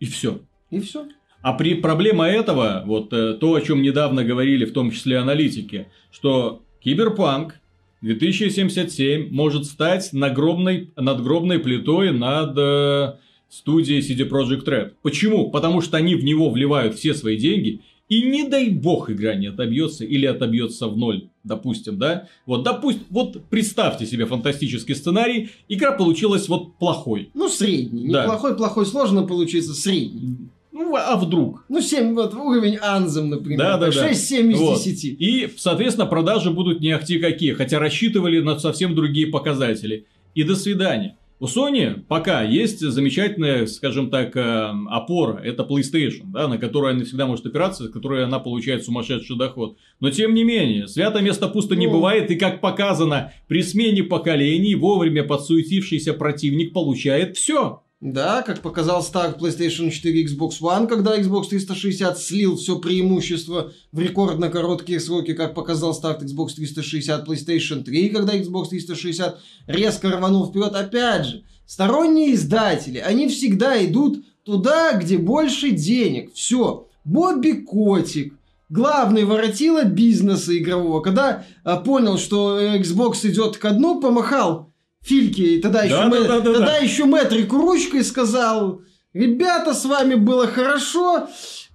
и 0.00 0.06
все. 0.06 0.40
И 0.70 0.80
все. 0.80 1.06
А 1.40 1.52
при 1.52 1.74
проблема 1.74 2.26
этого, 2.28 2.82
вот 2.86 3.12
э, 3.12 3.34
то, 3.34 3.54
о 3.54 3.60
чем 3.60 3.82
недавно 3.82 4.24
говорили, 4.24 4.64
в 4.64 4.72
том 4.72 4.90
числе 4.90 5.18
аналитики, 5.18 5.88
что 6.10 6.62
Киберпанк 6.80 7.60
2077 8.00 9.30
может 9.30 9.64
стать 9.64 10.12
нагробной, 10.12 10.92
надгробной 10.96 11.58
плитой 11.58 12.12
над 12.12 12.56
э, 12.56 13.14
студией 13.48 14.00
CD 14.00 14.28
Projekt 14.28 14.64
Red. 14.66 14.92
Почему? 15.02 15.50
Потому 15.50 15.80
что 15.80 15.96
они 15.96 16.14
в 16.14 16.24
него 16.24 16.50
вливают 16.50 16.96
все 16.96 17.14
свои 17.14 17.36
деньги, 17.36 17.82
и 18.08 18.22
не 18.22 18.48
дай 18.48 18.70
бог 18.70 19.10
игра 19.10 19.34
не 19.34 19.48
отобьется 19.48 20.04
или 20.04 20.26
отобьется 20.26 20.88
в 20.88 20.96
ноль, 20.96 21.28
допустим, 21.48 21.98
да? 21.98 22.28
Вот, 22.46 22.62
допустим, 22.62 23.02
вот 23.10 23.44
представьте 23.48 24.06
себе 24.06 24.26
фантастический 24.26 24.94
сценарий, 24.94 25.50
игра 25.68 25.92
получилась 25.92 26.48
вот 26.48 26.76
плохой. 26.76 27.30
Ну, 27.34 27.48
средний. 27.48 28.12
Да. 28.12 28.22
Неплохой, 28.22 28.56
плохой, 28.56 28.86
сложно 28.86 29.24
получится, 29.24 29.74
средний. 29.74 30.36
Ну, 30.70 30.94
а 30.94 31.16
вдруг? 31.16 31.64
Ну, 31.68 31.80
7, 31.80 32.14
вот 32.14 32.34
уровень 32.34 32.76
Anthem, 32.76 33.24
например. 33.24 33.58
Да, 33.58 33.78
да, 33.78 33.86
так 33.86 33.94
да. 33.96 34.10
6-7 34.12 34.52
из 34.52 34.60
Вот. 34.60 34.84
10. 34.84 35.04
И, 35.20 35.52
соответственно, 35.56 36.06
продажи 36.06 36.52
будут 36.52 36.80
не 36.80 36.92
ахти 36.92 37.18
какие, 37.18 37.54
хотя 37.54 37.80
рассчитывали 37.80 38.38
на 38.38 38.56
совсем 38.60 38.94
другие 38.94 39.26
показатели. 39.26 40.06
И 40.36 40.44
до 40.44 40.54
свидания. 40.54 41.17
У 41.40 41.44
Sony 41.46 42.00
пока 42.08 42.42
есть 42.42 42.80
замечательная, 42.80 43.66
скажем 43.66 44.10
так, 44.10 44.34
э, 44.34 44.72
опора. 44.90 45.40
Это 45.40 45.62
PlayStation, 45.62 46.24
да, 46.32 46.48
на 46.48 46.58
которую 46.58 46.94
она 46.94 47.04
всегда 47.04 47.26
может 47.26 47.46
опираться, 47.46 47.84
с 47.84 47.90
которой 47.90 48.24
она 48.24 48.40
получает 48.40 48.84
сумасшедший 48.84 49.38
доход. 49.38 49.76
Но, 50.00 50.10
тем 50.10 50.34
не 50.34 50.42
менее, 50.42 50.88
свято 50.88 51.20
место 51.20 51.46
пусто 51.46 51.76
не 51.76 51.86
Ну. 51.86 51.92
бывает. 51.92 52.30
И, 52.32 52.36
как 52.36 52.60
показано, 52.60 53.32
при 53.46 53.62
смене 53.62 54.02
поколений 54.02 54.74
вовремя 54.74 55.22
подсуетившийся 55.22 56.12
противник 56.12 56.72
получает 56.72 57.36
все. 57.36 57.82
Да, 58.00 58.42
как 58.42 58.62
показал 58.62 59.02
старт 59.02 59.42
PlayStation 59.42 59.90
4 59.90 60.20
и 60.20 60.24
Xbox 60.24 60.60
One, 60.60 60.86
когда 60.86 61.18
Xbox 61.18 61.48
360 61.48 62.16
слил 62.16 62.56
все 62.56 62.78
преимущество 62.78 63.72
в 63.90 63.98
рекордно 63.98 64.50
короткие 64.50 65.00
сроки, 65.00 65.34
как 65.34 65.52
показал 65.52 65.92
старт 65.92 66.22
Xbox 66.22 66.50
360 66.54 67.28
PlayStation 67.28 67.82
3, 67.82 68.08
когда 68.10 68.36
Xbox 68.36 68.68
360 68.68 69.40
резко 69.66 70.10
рванул 70.12 70.46
вперед. 70.46 70.76
Опять 70.76 71.26
же, 71.26 71.44
сторонние 71.66 72.34
издатели, 72.34 72.98
они 72.98 73.26
всегда 73.26 73.84
идут 73.84 74.24
туда, 74.44 74.92
где 74.92 75.18
больше 75.18 75.72
денег. 75.72 76.32
Все. 76.34 76.86
Бобби 77.04 77.64
Котик, 77.66 78.34
главный 78.68 79.24
воротила 79.24 79.82
бизнеса 79.82 80.56
игрового, 80.56 81.00
когда 81.00 81.44
а, 81.64 81.78
понял, 81.78 82.16
что 82.16 82.60
э, 82.60 82.78
Xbox 82.78 83.28
идет 83.28 83.56
ко 83.56 83.70
дну, 83.70 84.00
помахал 84.00 84.68
Фильке, 85.02 85.56
и 85.56 85.60
тогда 85.60 85.82
еще, 85.84 85.94
Да, 85.96 86.08
Мэ- 86.08 86.22
да, 86.22 86.28
да, 86.28 86.40
да, 86.40 86.52
тогда 86.52 86.66
да. 86.66 86.76
еще 86.78 87.04
Мэтрик 87.04 87.52
ручкой 87.52 88.04
сказал, 88.04 88.82
ребята, 89.14 89.72
с 89.74 89.84
вами 89.84 90.16
было 90.16 90.46
хорошо, 90.46 91.28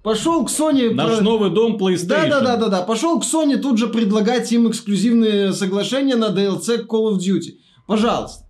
пошел 0.04 0.46
к 0.46 0.50
Sony... 0.50 0.94
Наш 0.94 1.18
про- 1.18 1.22
новый 1.22 1.50
дом 1.50 1.78
PlayStation. 1.78 2.08
Да, 2.08 2.28
да, 2.28 2.42
да, 2.42 2.56
да, 2.58 2.68
да. 2.68 2.82
Пошел 2.82 3.20
к 3.20 3.24
Sony 3.24 3.58
тут 3.58 3.78
же 3.78 3.88
предлагать 3.88 4.52
им 4.52 4.70
эксклюзивные 4.70 5.54
соглашения 5.54 6.16
на 6.16 6.26
DLC 6.26 6.86
Call 6.86 7.14
of 7.14 7.18
Duty. 7.20 7.54
Пожалуйста. 7.88 8.46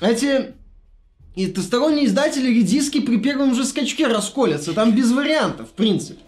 Эти 0.00 0.54
и 1.34 1.52
сторонние 1.56 2.06
издатели 2.06 2.48
редиски 2.48 3.00
при 3.00 3.16
первом 3.16 3.54
же 3.54 3.64
скачке 3.64 4.06
расколятся. 4.06 4.72
Там 4.72 4.94
без 4.94 5.10
вариантов, 5.10 5.70
в 5.70 5.72
принципе. 5.72 6.20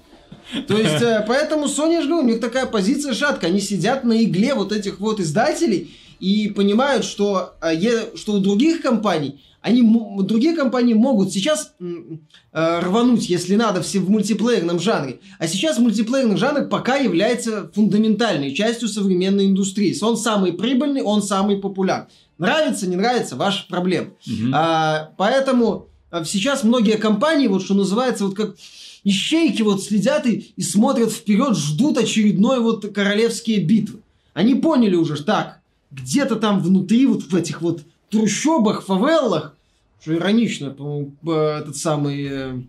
То 0.66 0.76
есть, 0.76 1.02
э, 1.02 1.24
поэтому 1.26 1.66
Sony, 1.66 2.02
же 2.02 2.14
у 2.14 2.22
них 2.22 2.40
такая 2.40 2.66
позиция 2.66 3.14
шаткая. 3.14 3.50
Они 3.50 3.60
сидят 3.60 4.04
на 4.04 4.22
игле 4.24 4.54
вот 4.54 4.72
этих 4.72 4.98
вот 5.00 5.20
издателей 5.20 5.96
и 6.20 6.48
понимают, 6.48 7.04
что, 7.04 7.54
э, 7.60 8.16
что 8.16 8.34
у 8.34 8.38
других 8.38 8.82
компаний, 8.82 9.40
они, 9.66 9.82
другие 10.20 10.54
компании 10.54 10.94
могут 10.94 11.32
сейчас 11.32 11.74
э, 11.80 12.80
рвануть, 12.80 13.28
если 13.28 13.56
надо, 13.56 13.82
все 13.82 13.98
в 13.98 14.08
мультиплеерном 14.08 14.78
жанре. 14.78 15.18
А 15.40 15.48
сейчас 15.48 15.78
мультиплеерный 15.78 16.36
жанр 16.36 16.68
пока 16.68 16.94
является 16.96 17.70
фундаментальной 17.74 18.54
частью 18.54 18.88
современной 18.88 19.46
индустрии. 19.46 19.96
Он 20.02 20.16
самый 20.16 20.52
прибыльный, 20.52 21.02
он 21.02 21.20
самый 21.20 21.56
популярный. 21.56 22.06
Нравится, 22.38 22.86
не 22.86 22.94
нравится, 22.94 23.34
ваша 23.34 23.66
проблема. 23.68 24.10
Мгм. 24.26 24.52
А, 24.54 25.10
поэтому 25.16 25.88
а, 26.12 26.24
сейчас 26.24 26.62
многие 26.62 26.96
компании, 26.96 27.48
вот 27.48 27.64
что 27.64 27.74
называется, 27.74 28.26
вот 28.26 28.36
как 28.36 28.54
ищейки 29.02 29.62
вот 29.62 29.82
следят 29.82 30.26
и, 30.26 30.52
и 30.54 30.62
смотрят 30.62 31.10
вперед, 31.10 31.56
ждут 31.56 31.98
очередной 31.98 32.60
вот 32.60 32.86
королевские 32.94 33.60
битвы. 33.60 34.00
Они 34.32 34.54
поняли 34.54 34.94
уже, 34.94 35.22
так, 35.22 35.55
где-то 35.90 36.36
там 36.36 36.60
внутри, 36.60 37.06
вот 37.06 37.22
в 37.22 37.34
этих 37.34 37.62
вот 37.62 37.82
трущобах, 38.10 38.84
фавеллах, 38.84 39.56
что 40.00 40.14
иронично, 40.14 40.70
по-моему, 40.70 41.12
этот 41.24 41.76
самый 41.76 42.28
э, 42.30 42.62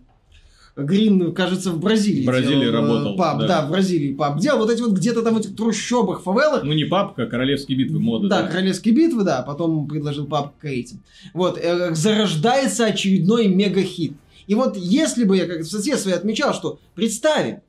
Грин, 0.76 1.34
кажется, 1.34 1.72
в 1.72 1.80
Бразилии. 1.80 2.22
В 2.22 2.26
Бразилии 2.26 2.60
делал, 2.60 2.64
э, 2.64 2.70
работал, 2.70 3.16
Паб, 3.16 3.40
да. 3.40 3.46
да. 3.46 3.66
в 3.66 3.70
Бразилии 3.70 4.14
паб. 4.14 4.38
Делал 4.38 4.60
вот 4.60 4.70
эти 4.70 4.80
вот 4.80 4.92
где-то 4.92 5.22
там 5.22 5.34
в 5.34 5.38
этих 5.38 5.56
трущобах, 5.56 6.22
фавелах, 6.22 6.62
Ну, 6.62 6.72
не 6.72 6.84
папка, 6.84 7.24
а 7.24 7.26
королевские 7.26 7.76
битвы 7.78 7.98
мода. 7.98 8.28
да, 8.28 8.46
королевские 8.46 8.94
битвы, 8.94 9.24
да, 9.24 9.42
потом 9.42 9.88
предложил 9.88 10.26
папка 10.26 10.68
этим. 10.68 11.02
Вот, 11.34 11.58
э, 11.58 11.94
зарождается 11.94 12.86
очередной 12.86 13.48
мегахит. 13.48 14.12
И 14.46 14.54
вот 14.54 14.76
если 14.76 15.24
бы 15.24 15.36
я 15.36 15.46
как 15.46 15.60
в 15.60 15.66
статье 15.66 15.96
своей 15.96 16.16
отмечал, 16.16 16.54
что 16.54 16.78
представим, 16.94 17.60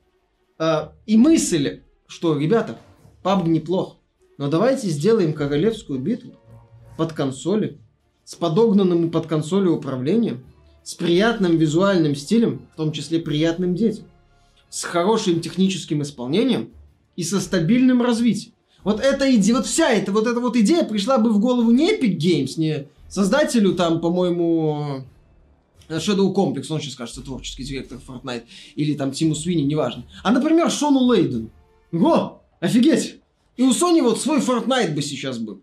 э, 0.58 0.88
и 1.06 1.16
мысль, 1.16 1.80
что, 2.06 2.38
ребята, 2.38 2.78
PUBG 3.24 3.48
неплох, 3.48 3.96
но 4.40 4.48
давайте 4.48 4.88
сделаем 4.88 5.34
королевскую 5.34 6.00
битву 6.00 6.32
под 6.96 7.12
консоли, 7.12 7.78
с 8.24 8.34
подогнанным 8.34 9.10
под 9.10 9.26
консоли 9.26 9.68
управлением, 9.68 10.42
с 10.82 10.94
приятным 10.94 11.58
визуальным 11.58 12.14
стилем, 12.14 12.66
в 12.72 12.76
том 12.76 12.90
числе 12.90 13.20
приятным 13.20 13.74
детям, 13.74 14.06
с 14.70 14.84
хорошим 14.84 15.42
техническим 15.42 16.00
исполнением 16.00 16.70
и 17.16 17.22
со 17.22 17.38
стабильным 17.38 18.00
развитием. 18.00 18.54
Вот 18.82 19.00
эта 19.00 19.30
идея, 19.36 19.56
вот 19.56 19.66
вся 19.66 19.90
эта 19.90 20.10
вот 20.10 20.26
эта 20.26 20.40
вот 20.40 20.56
идея 20.56 20.84
пришла 20.84 21.18
бы 21.18 21.30
в 21.30 21.38
голову 21.38 21.70
не 21.70 21.92
Epic 21.92 22.16
Games, 22.16 22.54
не 22.56 22.86
создателю 23.10 23.74
там, 23.74 24.00
по-моему, 24.00 25.04
Shadow 25.90 26.34
Complex, 26.34 26.64
он 26.70 26.80
сейчас 26.80 26.94
кажется 26.94 27.20
творческий 27.20 27.64
директор 27.64 27.98
Fortnite, 27.98 28.44
или 28.74 28.94
там 28.94 29.12
Тиму 29.12 29.34
Свини, 29.34 29.64
неважно. 29.64 30.06
А, 30.22 30.30
например, 30.30 30.70
Шону 30.70 31.00
Лейдену. 31.00 31.50
О, 31.92 32.40
офигеть! 32.58 33.19
И 33.60 33.62
у 33.62 33.72
Sony 33.72 34.00
вот 34.00 34.18
свой 34.18 34.38
Fortnite 34.38 34.94
бы 34.94 35.02
сейчас 35.02 35.38
был. 35.38 35.62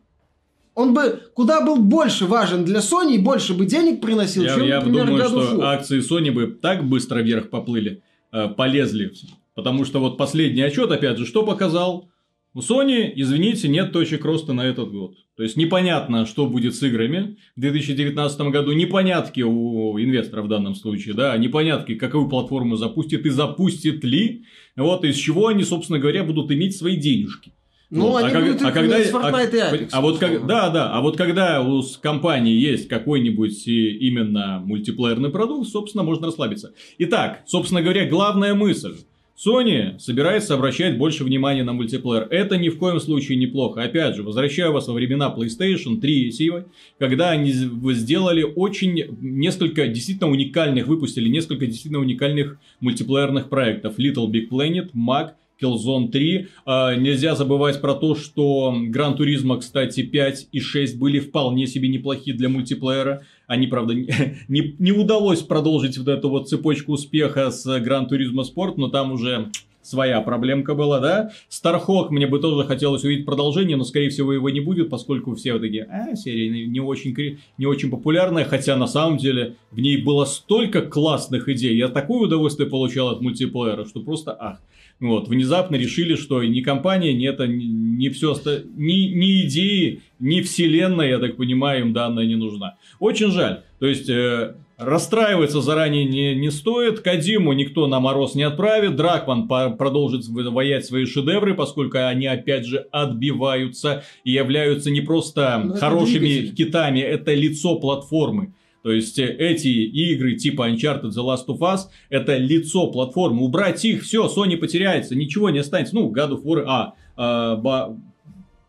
Он 0.75 0.93
бы 0.93 1.19
куда 1.33 1.65
был 1.65 1.77
больше 1.77 2.27
важен 2.27 2.63
для 2.63 2.79
Sony 2.79 3.15
и 3.15 3.17
больше 3.17 3.55
бы 3.55 3.65
денег 3.65 4.01
приносил, 4.01 4.43
Я, 4.43 4.53
чем, 4.53 4.65
я 4.65 4.75
например, 4.81 5.07
думаю, 5.07 5.27
что 5.27 5.63
акции 5.63 6.07
Sony 6.07 6.31
бы 6.31 6.45
так 6.45 6.87
быстро 6.87 7.21
вверх 7.21 7.49
поплыли. 7.49 8.03
э, 8.31 8.49
полезли. 8.49 9.11
Потому 9.55 9.83
что 9.83 9.99
вот 9.99 10.15
последний 10.15 10.61
отчет, 10.61 10.91
опять 10.91 11.17
же, 11.17 11.25
что 11.25 11.43
показал? 11.43 12.11
У 12.53 12.59
Sony, 12.59 13.11
извините, 13.15 13.67
нет 13.67 13.91
точек 13.91 14.23
роста 14.23 14.53
на 14.53 14.61
этот 14.61 14.91
год. 14.91 15.15
То 15.35 15.41
есть 15.41 15.57
непонятно, 15.57 16.27
что 16.27 16.45
будет 16.45 16.75
с 16.75 16.83
играми 16.83 17.37
в 17.55 17.61
2019 17.61 18.39
году, 18.51 18.73
непонятки 18.73 19.41
у 19.41 19.99
инвесторов 19.99 20.45
в 20.45 20.49
данном 20.49 20.75
случае, 20.75 21.15
да, 21.15 21.35
непонятки, 21.35 21.95
какую 21.95 22.29
платформу 22.29 22.75
запустит 22.75 23.25
и 23.25 23.29
запустит 23.31 24.03
ли, 24.03 24.43
вот 24.75 25.03
из 25.03 25.15
чего 25.15 25.47
они, 25.47 25.63
собственно 25.63 25.97
говоря, 25.97 26.23
будут 26.23 26.51
иметь 26.51 26.77
свои 26.77 26.95
денежки. 26.95 27.53
Ну, 27.89 28.17
они 28.17 28.35
а, 28.35 28.41
будут 28.41 28.61
а 28.63 28.71
когда, 28.71 29.01
Fortnite 29.01 29.55
и 29.55 29.59
а, 29.59 29.73
Apex, 29.73 29.89
а 29.93 30.01
вот 30.01 30.19
как, 30.19 30.45
да, 30.45 30.69
да, 30.69 30.91
а 30.91 30.99
вот 31.01 31.15
когда 31.15 31.61
у 31.61 31.81
компании 32.01 32.53
есть 32.53 32.89
какой-нибудь 32.89 33.65
и 33.65 33.97
именно 34.07 34.61
мультиплеерный 34.65 35.29
продукт, 35.29 35.69
собственно, 35.69 36.03
можно 36.03 36.27
расслабиться. 36.27 36.73
Итак, 36.97 37.43
собственно 37.45 37.81
говоря, 37.81 38.05
главная 38.05 38.53
мысль. 38.55 38.95
Sony 39.37 39.99
собирается 39.99 40.55
обращать 40.55 40.97
больше 40.97 41.23
внимания 41.23 41.63
на 41.63 41.71
мультиплеер. 41.71 42.27
Это 42.31 42.57
ни 42.57 42.69
в 42.69 42.77
коем 42.79 42.99
случае 42.99 43.37
неплохо. 43.37 43.83
Опять 43.83 44.15
же, 44.15 44.23
возвращаю 44.23 44.73
вас 44.73 44.87
во 44.87 44.95
времена 44.95 45.33
PlayStation 45.37 46.01
3 46.01 46.31
силой, 46.31 46.63
когда 46.97 47.29
они 47.29 47.51
сделали 47.51 48.41
очень 48.41 49.15
несколько 49.21 49.87
действительно 49.87 50.31
уникальных, 50.31 50.87
выпустили 50.87 51.29
несколько 51.29 51.67
действительно 51.67 51.99
уникальных 51.99 52.57
мультиплеерных 52.79 53.47
проектов. 53.47 53.99
Little 53.99 54.27
Big 54.27 54.49
Planet, 54.49 54.89
Mag, 54.95 55.33
Killzone 55.61 56.09
3. 56.09 56.47
А, 56.65 56.95
нельзя 56.95 57.35
забывать 57.35 57.81
про 57.81 57.95
то, 57.95 58.15
что 58.15 58.75
Гран 58.87 59.15
Туризма, 59.15 59.57
кстати, 59.57 60.03
5 60.03 60.49
и 60.51 60.59
6 60.59 60.97
были 60.97 61.19
вполне 61.19 61.67
себе 61.67 61.89
неплохие 61.89 62.35
для 62.35 62.49
мультиплеера. 62.49 63.23
Они, 63.47 63.67
правда, 63.67 63.93
не, 64.47 64.75
не, 64.79 64.91
удалось 64.91 65.41
продолжить 65.41 65.97
вот 65.97 66.07
эту 66.07 66.29
вот 66.29 66.49
цепочку 66.49 66.93
успеха 66.93 67.51
с 67.51 67.79
Гран 67.79 68.07
Туризма 68.07 68.43
Спорт, 68.43 68.77
но 68.77 68.89
там 68.89 69.11
уже 69.11 69.51
своя 69.87 70.21
проблемка 70.21 70.75
была, 70.75 70.99
да? 70.99 71.31
Стархок 71.47 72.11
мне 72.11 72.27
бы 72.27 72.39
тоже 72.39 72.67
хотелось 72.67 73.03
увидеть 73.03 73.25
продолжение, 73.25 73.77
но, 73.77 73.85
скорее 73.85 74.09
всего, 74.09 74.33
его 74.33 74.49
не 74.49 74.59
будет, 74.59 74.89
поскольку 74.89 75.33
все 75.35 75.53
вот 75.53 75.61
такие, 75.61 75.83
а, 75.83 76.15
серия 76.15 76.67
не, 76.67 76.79
очень, 76.81 77.39
не 77.57 77.65
очень 77.65 77.89
популярная, 77.89 78.43
хотя, 78.43 78.75
на 78.75 78.87
самом 78.87 79.17
деле, 79.17 79.55
в 79.71 79.79
ней 79.79 79.97
было 79.97 80.25
столько 80.25 80.81
классных 80.81 81.47
идей, 81.47 81.75
я 81.77 81.87
такое 81.87 82.23
удовольствие 82.23 82.69
получал 82.69 83.09
от 83.09 83.21
мультиплеера, 83.21 83.85
что 83.85 84.01
просто 84.01 84.35
ах. 84.37 84.61
Вот, 84.99 85.27
внезапно 85.27 85.75
решили, 85.75 86.15
что 86.15 86.43
ни 86.43 86.61
компания, 86.61 87.13
ни 87.13 87.27
это, 87.27 87.45
ни, 87.45 87.65
ни 87.65 88.09
все, 88.09 88.35
ни, 88.75 89.13
ни 89.13 89.41
идеи, 89.45 90.01
ни 90.19 90.41
вселенная, 90.41 91.09
я 91.09 91.19
так 91.19 91.37
понимаю, 91.37 91.81
им 91.81 91.93
данная 91.93 92.25
не 92.25 92.35
нужна. 92.35 92.77
Очень 92.99 93.31
жаль. 93.31 93.61
То 93.79 93.85
есть, 93.85 94.09
э, 94.09 94.55
расстраиваться 94.77 95.61
заранее 95.61 96.05
не, 96.05 96.35
не 96.35 96.51
стоит. 96.51 97.01
Кадиму 97.01 97.53
никто 97.53 97.87
на 97.87 97.99
мороз 97.99 98.35
не 98.35 98.43
отправит. 98.43 98.95
Дракман 98.95 99.47
по- 99.47 99.69
продолжит 99.71 100.25
воять 100.27 100.85
свои 100.85 101.05
шедевры, 101.05 101.53
поскольку 101.53 101.97
они 101.99 102.27
опять 102.27 102.65
же 102.65 102.87
отбиваются 102.91 104.03
и 104.23 104.31
являются 104.31 104.91
не 104.91 105.01
просто 105.01 105.61
Ну, 105.63 105.71
это 105.71 105.79
хорошими 105.79 106.53
хитами, 106.55 106.99
это 106.99 107.33
лицо 107.33 107.75
платформы. 107.79 108.53
То 108.87 108.93
есть 108.93 109.19
э, 109.19 109.25
эти 109.25 109.67
игры 109.67 110.35
типа 110.35 110.69
Uncharted 110.69 111.09
The 111.09 111.21
Last 111.21 111.47
of 111.47 111.59
Us 111.59 111.87
это 112.09 112.37
лицо 112.37 112.87
платформы. 112.87 113.43
Убрать 113.43 113.83
их, 113.83 114.03
все, 114.03 114.27
Sony 114.33 114.55
потеряется, 114.55 115.13
ничего 115.13 115.49
не 115.49 115.59
останется. 115.59 115.93
Ну, 115.93 116.09
God 116.09 116.29
of 116.29 116.43
War, 116.43 116.63
а, 116.65 116.93
а, 117.17 117.57
ба- 117.57 117.97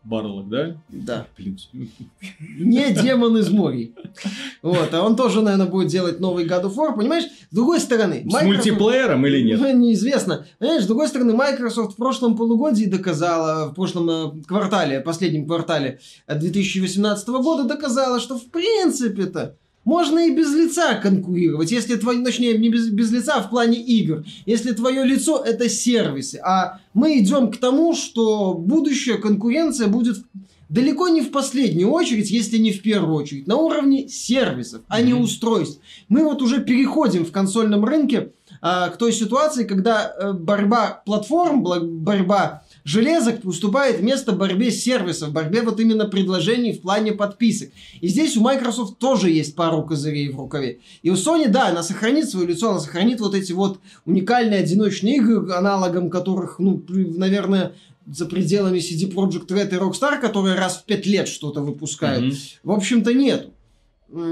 Барлок, 0.03 0.49
да? 0.49 0.75
Да. 0.89 1.25
Блин, 1.37 1.57
Не 2.57 2.91
демон 2.91 3.37
из 3.37 3.49
морей. 3.49 3.95
Вот, 4.61 4.93
а 4.93 5.03
он 5.03 5.15
тоже, 5.15 5.41
наверное, 5.41 5.67
будет 5.67 5.87
делать 5.87 6.19
новый 6.19 6.45
God 6.45 6.63
of 6.63 6.75
War, 6.75 6.93
понимаешь? 6.97 7.23
С 7.49 7.55
другой 7.55 7.79
стороны, 7.79 8.25
С 8.29 8.43
мультиплеером 8.43 9.25
или 9.25 9.41
нет? 9.41 9.61
Ну, 9.61 9.73
неизвестно. 9.73 10.45
Понимаешь, 10.57 10.83
с 10.83 10.87
другой 10.87 11.07
стороны, 11.07 11.33
Microsoft 11.33 11.93
в 11.93 11.95
прошлом 11.95 12.35
полугодии 12.35 12.87
доказала, 12.87 13.69
в 13.69 13.73
прошлом 13.73 14.09
э, 14.09 14.43
квартале, 14.45 14.99
последнем 14.99 15.45
квартале 15.45 16.01
э, 16.27 16.37
2018 16.37 17.25
года 17.29 17.63
доказала, 17.63 18.19
что 18.19 18.37
в 18.37 18.51
принципе-то 18.51 19.55
можно 19.89 20.19
и 20.19 20.29
без 20.29 20.53
лица 20.53 20.93
конкурировать, 20.93 21.71
если 21.71 21.95
твое, 21.95 22.23
точнее, 22.23 22.55
не 22.59 22.69
без, 22.69 22.89
без 22.89 23.11
лица 23.11 23.33
а 23.37 23.41
в 23.41 23.49
плане 23.49 23.81
игр, 23.81 24.23
если 24.45 24.71
твое 24.73 25.03
лицо 25.03 25.43
это 25.43 25.67
сервисы. 25.67 26.39
А 26.45 26.79
мы 26.93 27.17
идем 27.17 27.51
к 27.51 27.57
тому, 27.57 27.95
что 27.95 28.53
будущая 28.53 29.17
конкуренция 29.17 29.87
будет 29.87 30.17
далеко 30.69 31.07
не 31.07 31.21
в 31.21 31.31
последнюю 31.31 31.89
очередь, 31.89 32.29
если 32.29 32.59
не 32.59 32.71
в 32.71 32.83
первую 32.83 33.15
очередь, 33.15 33.47
на 33.47 33.55
уровне 33.55 34.07
сервисов, 34.07 34.81
а 34.87 35.01
не 35.01 35.15
устройств. 35.15 35.81
Мы 36.07 36.23
вот 36.23 36.43
уже 36.43 36.61
переходим 36.61 37.25
в 37.25 37.31
консольном 37.31 37.83
рынке 37.83 38.31
а, 38.61 38.89
к 38.89 38.97
той 38.97 39.11
ситуации, 39.11 39.63
когда 39.63 40.13
э, 40.15 40.33
борьба 40.33 41.01
платформ, 41.03 41.63
борьба 41.63 42.61
железок 42.83 43.45
уступает 43.45 44.01
место 44.01 44.31
борьбе 44.31 44.71
сервисов, 44.71 45.31
борьбе 45.31 45.61
вот 45.61 45.79
именно 45.79 46.05
предложений 46.05 46.73
в 46.73 46.81
плане 46.81 47.11
подписок. 47.11 47.69
И 48.01 48.07
здесь 48.07 48.37
у 48.37 48.41
Microsoft 48.41 48.97
тоже 48.99 49.29
есть 49.29 49.55
пару 49.55 49.83
козырей 49.83 50.29
в 50.29 50.37
рукаве. 50.37 50.79
И 51.01 51.09
у 51.09 51.13
Sony, 51.13 51.47
да, 51.47 51.67
она 51.69 51.83
сохранит 51.83 52.29
свое 52.29 52.47
лицо, 52.47 52.71
она 52.71 52.79
сохранит 52.79 53.19
вот 53.19 53.35
эти 53.35 53.51
вот 53.51 53.79
уникальные 54.05 54.59
одиночные 54.59 55.17
игры, 55.17 55.51
аналогом 55.53 56.09
которых, 56.09 56.59
ну, 56.59 56.83
наверное, 56.87 57.73
за 58.07 58.25
пределами 58.25 58.79
CD 58.79 59.11
Projekt 59.13 59.47
Red 59.49 59.69
и 59.69 59.75
Rockstar, 59.77 60.19
которые 60.19 60.55
раз 60.55 60.77
в 60.77 60.85
пять 60.85 61.05
лет 61.05 61.27
что-то 61.27 61.61
выпускают, 61.61 62.25
Мгм. 62.25 62.35
в 62.63 62.71
общем-то, 62.71 63.13
нету. 63.13 63.53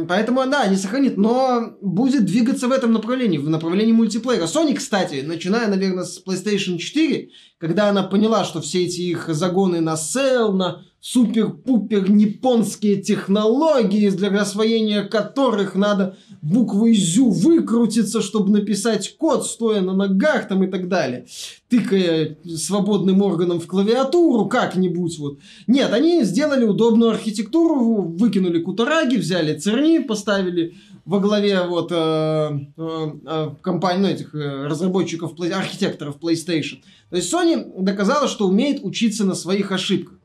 Поэтому, 0.08 0.46
да, 0.48 0.66
не 0.68 0.76
сохранит, 0.76 1.18
но 1.18 1.78
будет 1.82 2.26
двигаться 2.26 2.68
в 2.68 2.72
этом 2.72 2.94
направлении, 2.94 3.38
в 3.38 3.50
направлении 3.50 3.94
мультиплеера. 3.94 4.46
Sony, 4.46 4.74
кстати, 4.74 5.22
начиная, 5.22 5.68
наверное, 5.68 6.04
с 6.04 6.24
PlayStation 6.26 6.78
4, 6.78 7.30
когда 7.60 7.90
она 7.90 8.04
поняла, 8.04 8.44
что 8.44 8.60
все 8.60 8.86
эти 8.86 9.02
их 9.02 9.28
загоны 9.30 9.80
на 9.80 9.96
сел, 9.96 10.52
на 10.54 10.84
супер-пупер 11.12 12.12
японские 12.12 12.98
технологии, 12.98 14.10
для 14.10 14.30
освоения 14.42 15.04
которых 15.04 15.74
надо 15.74 16.18
буквой 16.42 16.96
«зю» 16.96 17.30
выкрутиться, 17.30 18.22
чтобы 18.22 18.52
написать 18.52 19.16
код, 19.18 19.46
стоя 19.46 19.80
на 19.80 19.94
ногах 19.94 20.50
там 20.50 20.66
и 20.66 20.68
так 20.68 20.90
далее, 20.90 21.26
тыкая 21.70 22.38
свободным 22.46 23.22
органом 23.22 23.62
в 23.62 23.68
клавиатуру 23.68 24.48
как-нибудь 24.48 25.18
вот. 25.20 25.40
Нет, 25.66 25.94
они 25.94 26.26
сделали 26.26 26.66
удобную 26.66 27.12
архитектуру, 27.12 28.02
выкинули 28.02 28.60
кутараги, 28.62 29.16
взяли 29.16 29.58
церни, 29.58 30.00
поставили 30.00 30.76
во 31.06 31.22
главе 31.22 31.62
вот 31.62 31.90
э, 31.90 31.96
э, 31.96 33.12
э, 33.26 33.50
компаний, 33.62 34.02
ну, 34.02 34.08
этих 34.10 34.36
э, 34.36 34.66
разработчиков, 34.66 35.40
архитекторов 35.40 36.18
PlayStation. 36.20 36.80
То 37.10 37.16
есть 37.16 37.34
Sony 37.34 37.82
доказала, 37.82 38.28
что 38.28 38.46
умеет 38.46 38.84
учиться 38.84 39.24
на 39.24 39.36
своих 39.36 39.72
ошибках. 39.72 40.17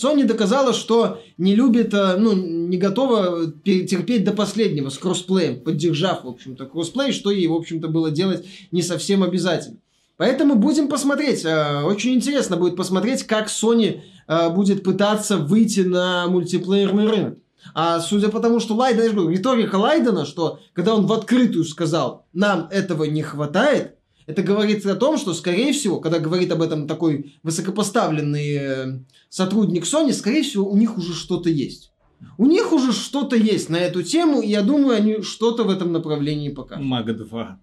Sony 0.00 0.24
доказала, 0.24 0.72
что 0.72 1.20
не 1.38 1.54
любит, 1.54 1.92
э, 1.94 2.16
ну, 2.16 2.32
не 2.32 2.78
готова 2.78 3.50
пе- 3.50 3.86
терпеть 3.86 4.24
до 4.24 4.32
последнего 4.32 4.88
с 4.88 4.98
кроссплеем, 4.98 5.60
поддержав, 5.60 6.24
в 6.24 6.28
общем-то, 6.28 6.66
кроссплей, 6.66 7.12
что 7.12 7.30
ей, 7.30 7.46
в 7.48 7.54
общем-то, 7.54 7.88
было 7.88 8.10
делать 8.10 8.46
не 8.70 8.82
совсем 8.82 9.22
обязательно. 9.22 9.76
Поэтому 10.16 10.54
будем 10.54 10.88
посмотреть. 10.88 11.44
Э, 11.44 11.82
Очень 11.84 12.14
интересно 12.14 12.56
будет 12.56 12.76
посмотреть, 12.76 13.24
как 13.24 13.48
Sony 13.48 14.00
э, 14.28 14.50
будет 14.50 14.82
пытаться 14.82 15.36
выйти 15.36 15.80
на 15.80 16.26
мультиплеерный 16.28 17.06
рынок. 17.06 17.38
А 17.74 18.00
судя 18.00 18.28
по 18.30 18.40
тому, 18.40 18.58
что 18.58 18.74
Лайден, 18.74 19.02
я 19.02 19.08
же 19.10 19.14
говорю, 19.14 19.30
риторика 19.30 19.76
Лайдена, 19.76 20.24
что 20.24 20.60
когда 20.72 20.94
он 20.94 21.06
в 21.06 21.12
открытую 21.12 21.64
сказал, 21.64 22.24
нам 22.32 22.68
этого 22.70 23.04
не 23.04 23.22
хватает, 23.22 23.96
это 24.30 24.42
говорит 24.42 24.86
о 24.86 24.96
том, 24.96 25.18
что, 25.18 25.34
скорее 25.34 25.72
всего, 25.72 26.00
когда 26.00 26.18
говорит 26.18 26.52
об 26.52 26.62
этом 26.62 26.86
такой 26.86 27.34
высокопоставленный 27.42 28.54
э, 28.54 28.98
сотрудник 29.28 29.84
Sony, 29.84 30.12
скорее 30.12 30.42
всего, 30.42 30.70
у 30.70 30.76
них 30.76 30.96
уже 30.96 31.14
что-то 31.14 31.50
есть. 31.50 31.92
У 32.38 32.46
них 32.46 32.72
уже 32.72 32.92
что-то 32.92 33.36
есть 33.36 33.68
на 33.68 33.76
эту 33.76 34.02
тему, 34.02 34.40
и 34.40 34.48
я 34.48 34.62
думаю, 34.62 34.96
они 34.96 35.22
что-то 35.22 35.64
в 35.64 35.70
этом 35.70 35.92
направлении 35.92 36.50
покажут. 36.50 36.84
Маг 36.84 37.16
2. 37.16 37.60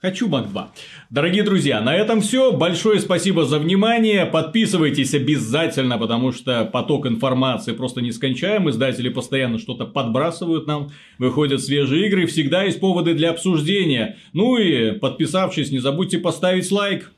Хочу 0.00 0.28
Маг 0.28 0.48
2. 0.48 0.72
Дорогие 1.10 1.42
друзья, 1.42 1.80
на 1.80 1.92
этом 1.92 2.20
все. 2.20 2.52
Большое 2.52 3.00
спасибо 3.00 3.44
за 3.44 3.58
внимание. 3.58 4.26
Подписывайтесь 4.26 5.12
обязательно, 5.12 5.98
потому 5.98 6.30
что 6.30 6.64
поток 6.66 7.06
информации 7.06 7.72
просто 7.72 8.00
нескончаем. 8.00 8.70
Издатели 8.70 9.08
постоянно 9.08 9.58
что-то 9.58 9.86
подбрасывают 9.86 10.68
нам. 10.68 10.90
Выходят 11.18 11.60
свежие 11.60 12.06
игры. 12.06 12.26
Всегда 12.26 12.62
есть 12.62 12.78
поводы 12.78 13.14
для 13.14 13.30
обсуждения. 13.30 14.18
Ну 14.32 14.56
и 14.56 14.92
подписавшись, 14.92 15.72
не 15.72 15.80
забудьте 15.80 16.18
поставить 16.18 16.70
лайк. 16.70 17.10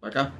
Пока. 0.00 0.32